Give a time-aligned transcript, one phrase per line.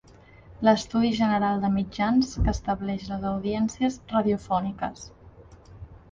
[0.67, 5.05] L'Estudi General de Mitjans que estableix les audiències radiofòniques.